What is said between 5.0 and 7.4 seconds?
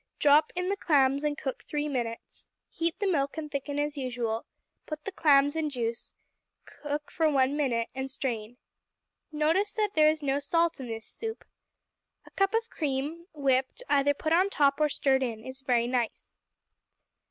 in the clams and juice, cook for